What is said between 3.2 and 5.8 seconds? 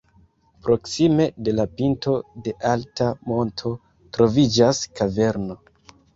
monto troviĝas kaverno.